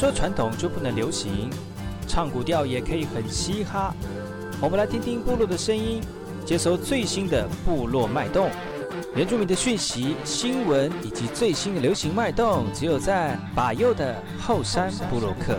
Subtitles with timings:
[0.00, 1.50] 说传统就不能流行，
[2.08, 3.94] 唱古调也可以很嘻哈。
[4.58, 6.00] 我们来听听部落的声音，
[6.42, 8.48] 接收最新的部落脉动、
[9.14, 15.58] 原住民的讯息、新闻以及最新的流行脉动，只有在把右的后山部落客。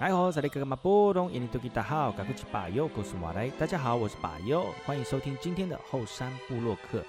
[0.00, 3.48] 来好，这里哥哥马波东，印尼多吉达好，赶快去把右告诉马来。
[3.60, 7.00] 大家好，我是把右，欢迎收听今天的后山部落客。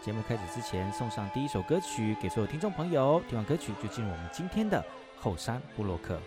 [0.00, 3.20] 节目开始之前，送上第一首歌曲给所有听众朋友。
[3.28, 4.82] 听完歌曲就进入我们今天的
[5.16, 6.20] 后山部落客。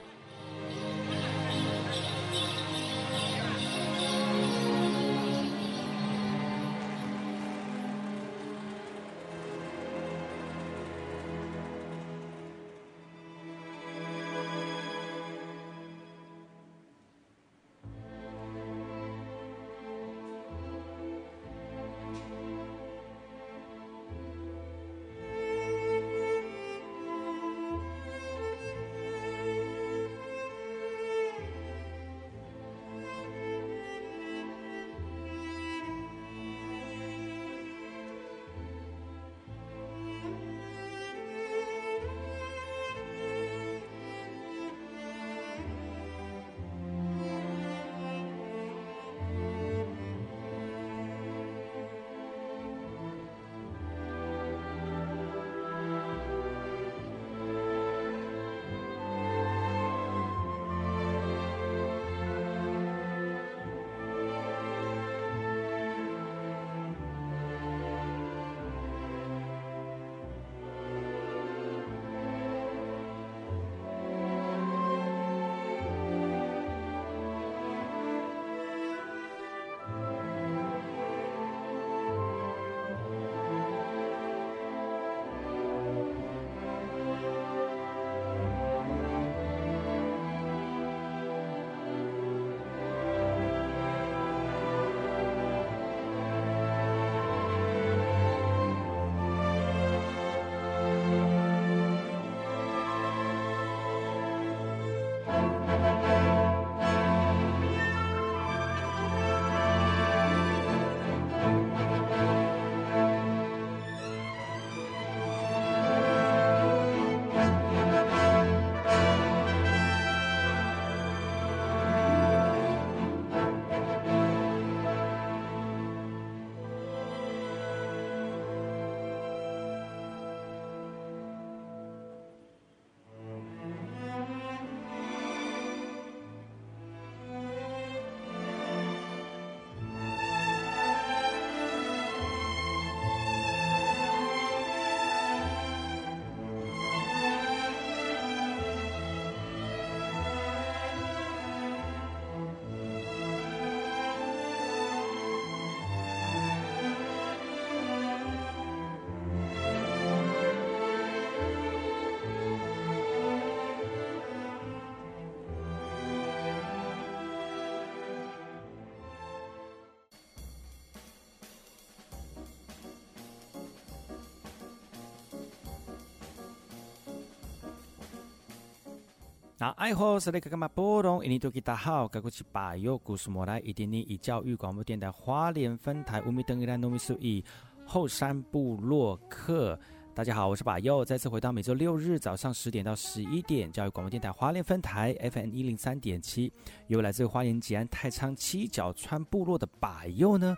[179.61, 181.23] 那爱好是那个干嘛波动？
[181.23, 187.45] 印尼多吉大好，该过去把右故事莫来，一点点以教育广播电台花莲分台乌米登伊拉诺米苏伊
[187.85, 189.79] 后山部落客。
[190.15, 196.51] 大家好，我是把右，再次回到每周六日早上十点到十一点，教育广播电台花莲分台 FM 一零三点七，
[196.87, 200.57] 由来自花莲吉安太仓七角川部落的把右呢。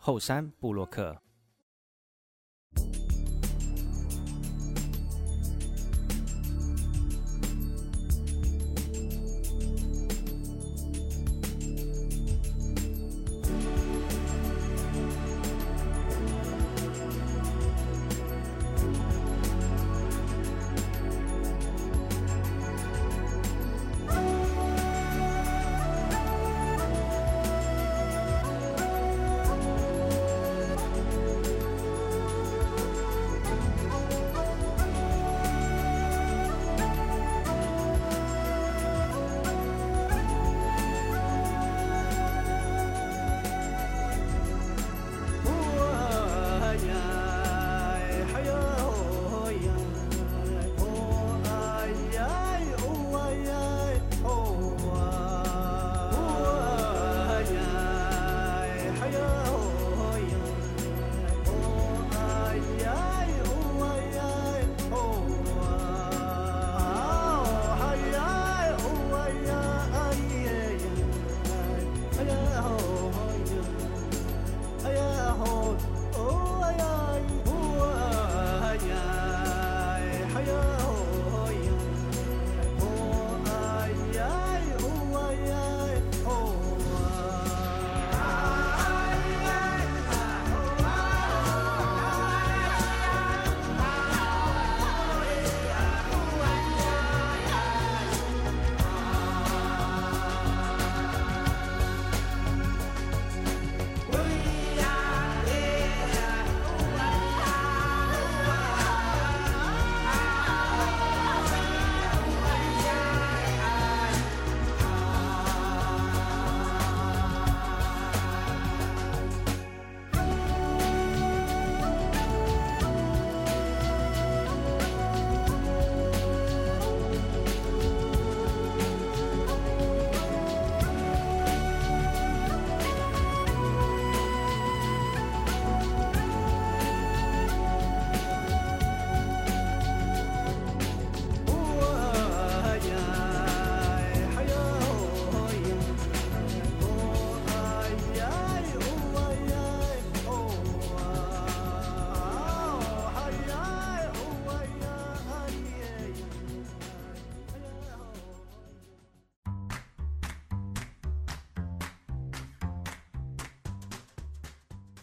[0.00, 1.20] 后山布洛克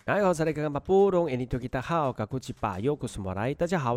[0.07, 0.33] 大家好，我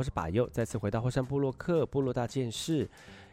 [0.02, 2.88] 是巴佑，再次回到火山部落客部落大件事，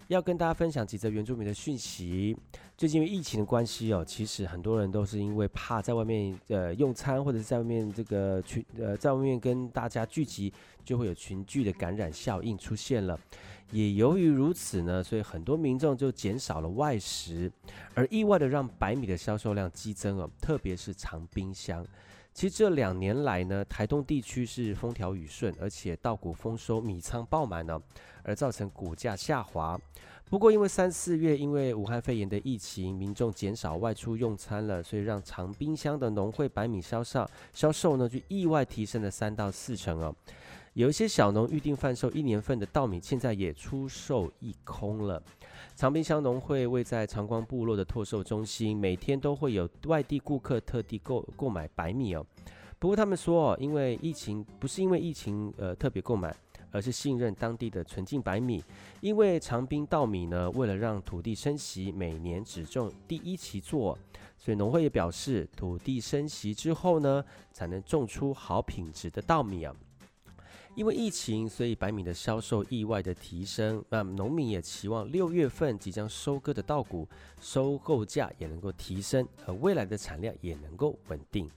[0.10, 2.36] 要跟大家分享几则原住民的讯息。
[2.76, 10.52] 最近因为疫情的关系哦，其实很多人都是因为怕在外面呃用餐，或者是在外面这个群呃在外面跟大家聚集，
[10.84, 13.18] 就会有群聚的感染效应出现了。
[13.72, 17.52] 也由于如此呢，所以很多民众就减少了外食，
[17.94, 21.86] 而意外的让白米的销售量激增哦，特别是长冰箱。
[22.34, 27.82] 其实这两年来呢，台东地区是风调雨顺，而且稻谷丰收，米仓爆满呢，
[28.24, 29.80] 而造成股价下滑。
[30.28, 40.14] 不过因为三四月因为武汉肺炎的疫情，民众减少外出用餐了，所以让长冰箱的农会白米销售销售呢就意外提升了三到四成哦。
[40.76, 45.24] 有一些小农预定贩售一年份的稻米，现在也出售一空了。
[45.74, 52.26] 长冰乡农会位在长光部落的托售中心，每天都会有外地顾客特地购购买白米哦。
[52.78, 56.36] 不过他们说哦，因为疫情不是因为疫情呃特别购买，
[56.72, 58.62] 而是信任当地的纯净白米。
[59.00, 63.98] 因为长冰稻米呢，为了让土地升息，每年只种第一期作，
[64.38, 67.24] 所以农会也表示，土地升息之后呢，
[67.54, 69.74] 才能种出好品质的稻米啊。
[70.76, 73.84] 因为疫情，所以白米的销售意外的提升。
[73.90, 77.08] 那农民也期望六月份即将收割的稻谷
[77.40, 81.50] 收购价也能够提升，而未来的产量也能够稳定。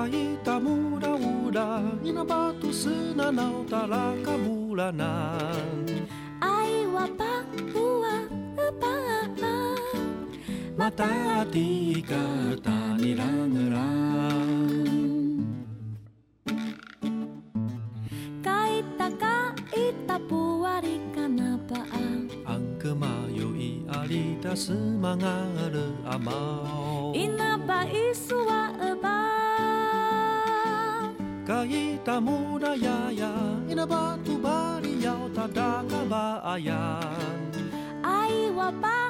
[0.00, 0.08] 爱
[0.42, 5.04] 塔穆拉乌拉，伊娜巴图斯纳奥塔拉卡穆拉纳，
[6.40, 6.48] 爱
[6.94, 7.24] 瓦巴
[7.74, 8.00] 乌
[8.80, 8.88] 巴，
[10.74, 12.16] 马塔蒂卡
[12.64, 13.78] 塔尼拉格兰，
[18.42, 25.76] 卡伊塔卡伊塔布瓦里卡纳巴安，安哥马又伊阿里达斯马阿尔
[26.06, 29.19] 阿毛，伊娜巴伊斯瓦巴。
[31.50, 33.34] Kaita murayaya
[33.66, 35.02] inabatu bari
[35.34, 37.42] ta dakabayan.
[38.06, 39.09] Aiwa pa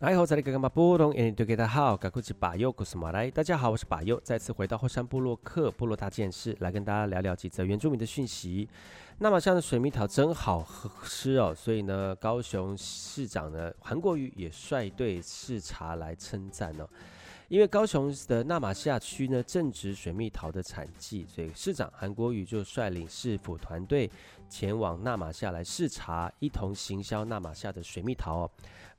[0.00, 3.28] 好，这里刚刚把波动，哎，对，给大家好，赶快去把右，古斯马来。
[3.28, 8.68] 大家好，我是把右，再次回到后山部落客部落大件事，来跟大家聊聊几则原住民的讯息。
[9.18, 10.64] 那么，像的水蜜桃真好
[11.02, 16.88] 吃哦，所以呢，高雄市长呢韩国瑜也率队视察来称赞哦。
[17.48, 24.10] 因为高雄的纳玛夏区呢正值水蜜桃的产季，所以市长韩国瑜就率领市府团队
[24.50, 28.50] 前往纳玛夏来视察，一同行销纳玛夏的水蜜桃哦。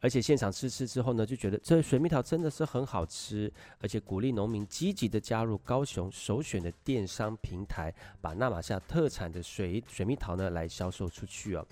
[0.01, 3.51] 而且现场吃吃之后呢，就觉得这水蜜桃真的是很好吃，
[3.81, 11.63] 而且鼓励农民积极的加入高雄首选的电商平台，把纳玛夏特产的水水蜜桃呢来销售出去哦。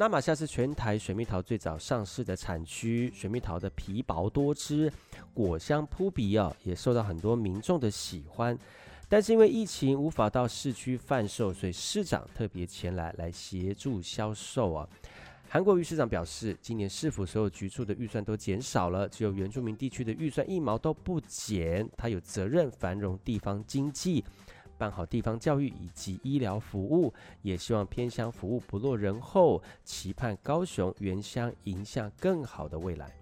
[0.00, 4.92] 那玛夏是全台水蜜桃最早上市的产区，水蜜桃的皮薄多汁，
[5.34, 8.56] 果香扑鼻哦，也受到很多民众的喜欢。
[9.08, 14.88] 但是因为疫情无法到市区贩售，所以市长特别前来来协助销售啊。
[15.48, 21.84] 韩国瑜市长表示，今年市府所有局处的预算都减少了，只有原住民地区的预算一毛都不减。
[21.96, 24.24] 他有责任繁荣地方经济。
[24.78, 33.12] 办好地方教育以及医疗服务，也希望偏乡服务不落人后，期盼高雄原乡迎向更好的未来。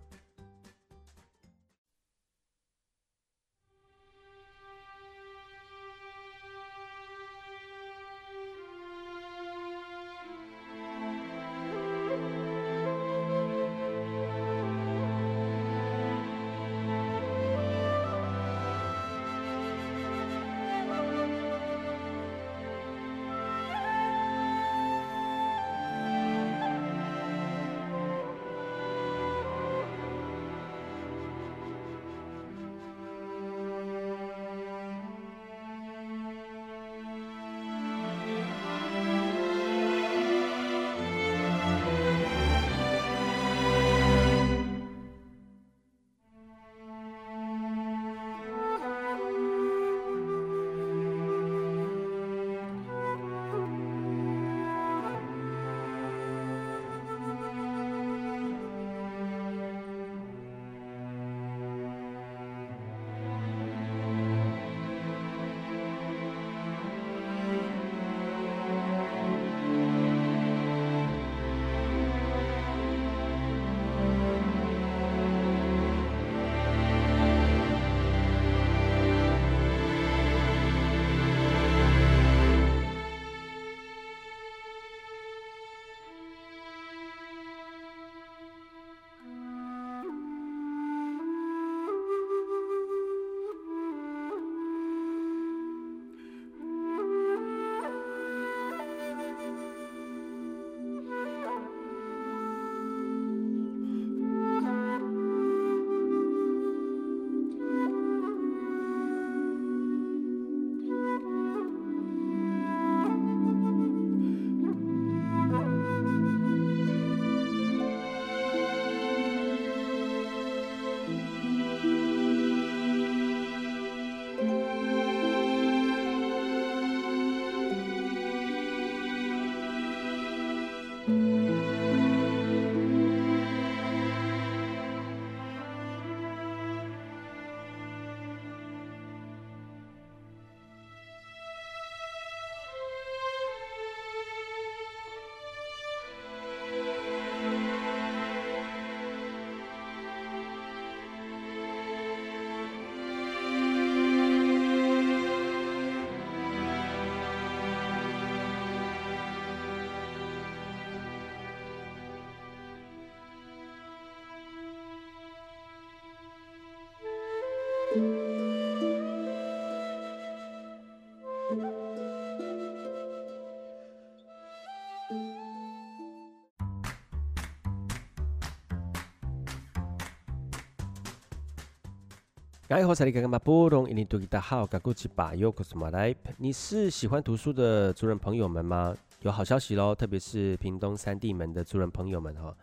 [186.39, 188.95] 你是喜欢读书的族人朋友们吗？
[189.23, 192.55] 有好消息喽，特别是屏东三地门的族人朋友们哈。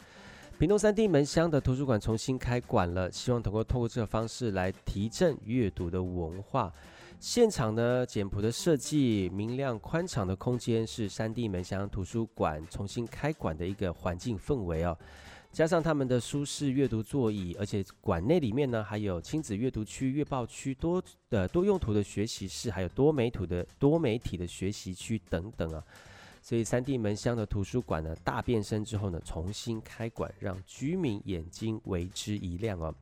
[0.60, 6.72] 屏东三地门乡的图书馆重新开馆了，希望通过透过这个方式来提振阅读的文化。
[7.19, 14.98] 现场呢，简朴的设计、明亮宽敞的空间，是三地门乡图书馆重新开馆的一个环境氛围哦。
[15.51, 25.83] 加上他们的舒适阅读座椅，而且馆内里面呢还有亲子阅读区、阅报区、多的多用途的学习室，还有多媒体的多媒体的学习区等等啊。
[26.43, 32.93] 所以三地门乡的图书馆呢大变身之后呢重新开馆，让居民眼睛为之一亮哦。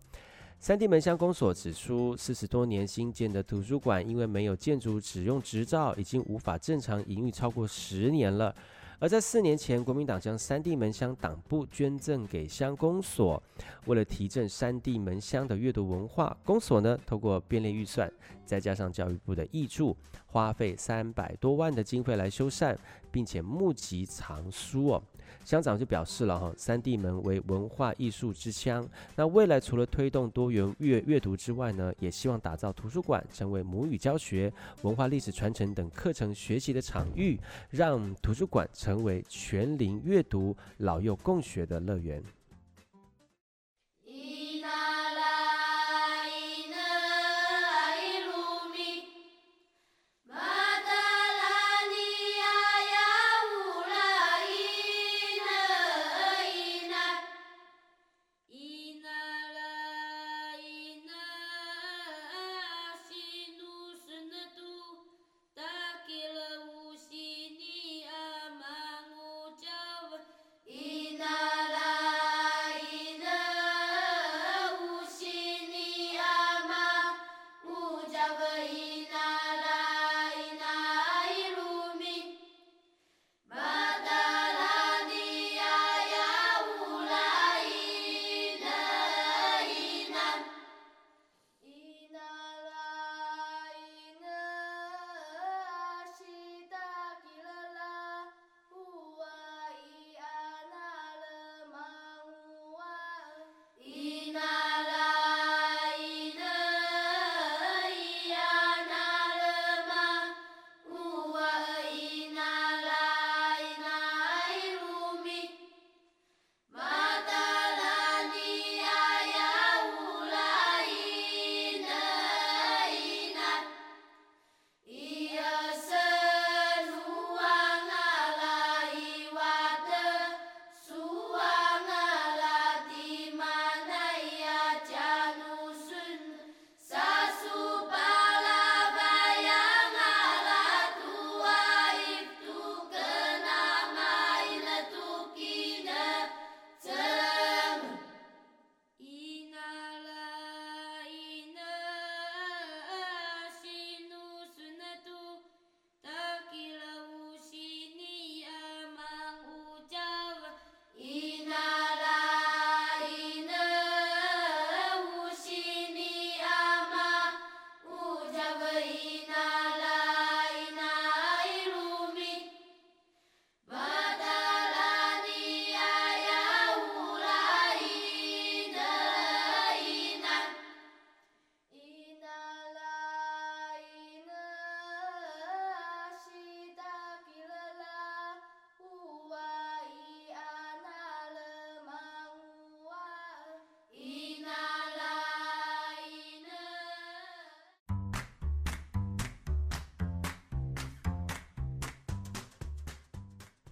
[0.59, 8.55] 三地门乡公所指出，四十多年新建的图书馆因为没有建筑使用执照，已经无法正常营运超过十年了。
[9.01, 13.41] 而在四年前，国民党将三地门乡党部捐赠给乡公所，
[13.87, 18.13] 为了提振三地门乡的阅读文化，公所呢透过便利预算，
[18.45, 19.97] 再加上教育部的挹注，
[20.27, 22.77] 花费三百多万的经费来修缮，
[23.11, 25.03] 并且募集藏书哦。
[25.43, 34.51] 乡长就表示了哈，三地门为文化艺术之乡，那未来除了推动多元阅阅读之外呢，也希望打造图书馆成为母语教学、
[34.83, 37.39] 文化历史传承等课程学习的场域，
[37.69, 42.23] 让图书馆成为全龄阅读、老幼共学的乐园。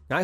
[0.09, 0.17] 大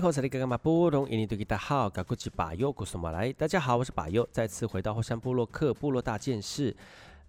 [1.59, 3.31] 好，嘎古吉巴尤古索马来。
[3.31, 6.75] 大家好，我是巴佑，再次回到后山部落客部落大件事，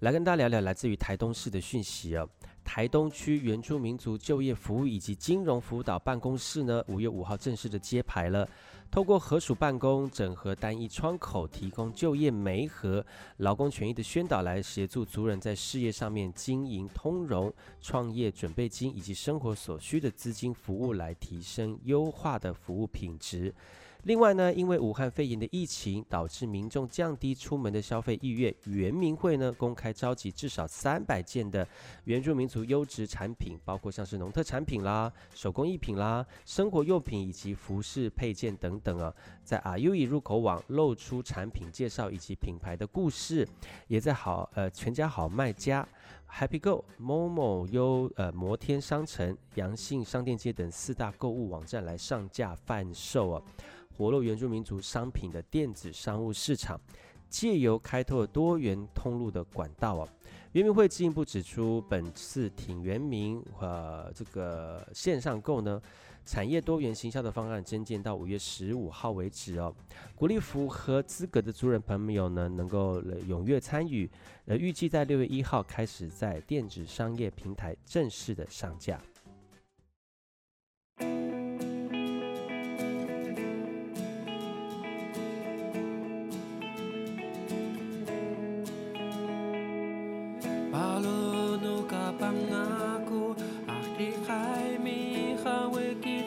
[0.00, 2.26] 来跟大家聊聊来自于台东市的讯息哦。
[2.64, 8.48] 台东区原住民族就业服务以及金融辅导办公室呢，五月五号正式的揭牌了。
[8.90, 13.04] 通过合署办公、整合单一窗口，提供就业媒和、
[13.38, 23.54] 劳工权益的宣导，来协助族人在事业上面经营通融、创业准备金以及生活所需的资金服务，来提升优化的服务品质。
[24.04, 31.66] 另外呢，因为武汉肺炎的疫情导致民众降低出门的消费意愿，原民会呢公开召集至少三百件的
[32.04, 43.46] 原住民族优质产品，包括像是农特产品啦、手工艺品啦、生活用品以及服饰配件等等啊，在 AYUI 入口网露出产品介绍以及品牌的故事，
[43.88, 45.86] 也在好呃全家好卖家、
[46.30, 53.42] Happy Go、Momo 优呃摩天商城、阳信商店街等四大购物网站来上架贩售啊。
[53.96, 56.78] 活络原住民族商品的电子商务市场，
[57.30, 60.06] 借由开拓多元通路的管道啊，
[60.52, 65.80] 原民会进一步指出，本次挺原民和这个线上购呢，
[66.26, 69.74] 产业多元行销的方案增建到五月十五号为止哦，
[70.14, 74.10] 鼓励符合资格的族人朋友呢，能够踊跃参与，
[74.44, 79.00] 呃，预计在六月一号开始在电子商业平台正式的上架。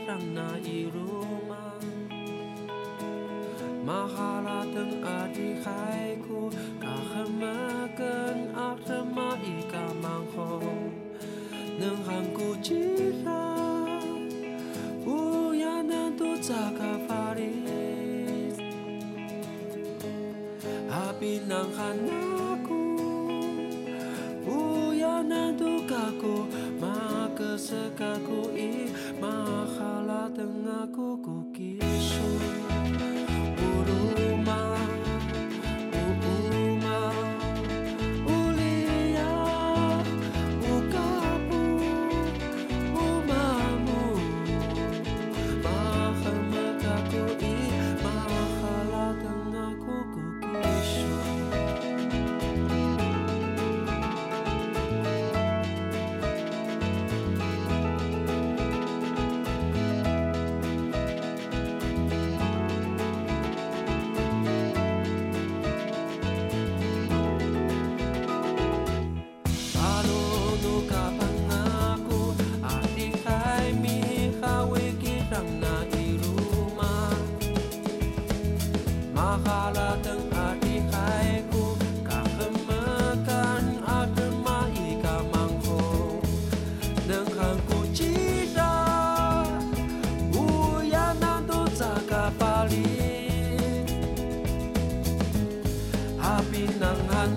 [0.09, 1.55] 让那一路吗？
[3.85, 6.49] 马哈拉登阿迪海库，
[6.81, 7.45] 卡哈马
[7.95, 10.63] 根阿特玛伊卡曼吼，
[11.77, 12.73] 能喊古吉
[13.23, 13.85] 拉，
[15.05, 17.43] 乌亚南都扎卡法里，
[20.89, 22.97] 阿比南喊纳古，
[24.47, 26.47] 乌亚南都卡古，
[26.81, 28.88] 马格斯卡古伊。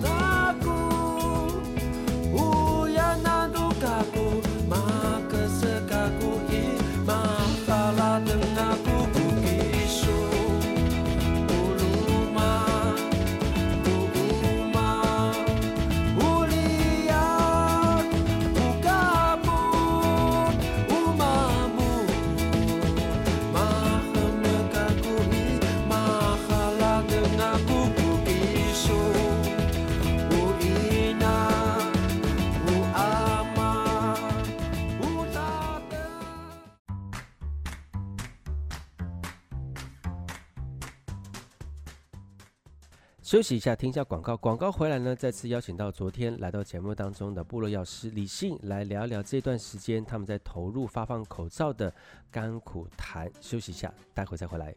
[0.00, 0.21] cuando
[43.22, 44.36] 休息一下，听一下广告。
[44.36, 51.94] 广告回来呢，再次邀请到昨天来到节目当中的部落药师李信来聊聊这段时间他们在投入发放口罩的
[52.32, 53.30] 甘苦谈。
[53.40, 54.74] 休息一下，待会再回来。